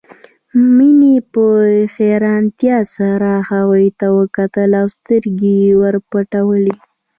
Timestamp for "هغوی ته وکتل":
3.49-4.69